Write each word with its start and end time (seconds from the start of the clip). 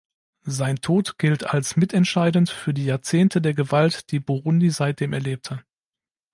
Sein 0.47 0.77
Tod 0.77 1.19
gilt 1.19 1.45
als 1.53 1.75
mitentscheidend 1.77 2.49
für 2.49 2.73
die 2.73 2.85
Jahrzehnte 2.85 3.39
der 3.39 3.53
Gewalt, 3.53 4.09
die 4.09 4.19
Burundi 4.19 4.71
seitdem 4.71 5.13
erlebte. 5.13 5.63